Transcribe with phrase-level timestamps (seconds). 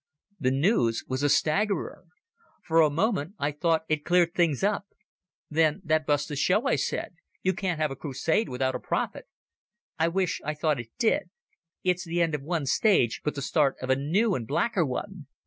[0.39, 2.05] The news was a staggerer.
[2.63, 4.63] For a moment I thought it cleared up things.
[5.51, 7.13] "Then that busts the show," I said.
[7.43, 9.27] "You can't have a crusade without a prophet."
[9.99, 11.29] "I wish I thought it did.
[11.83, 15.27] It's the end of one stage, but the start of a new and blacker one.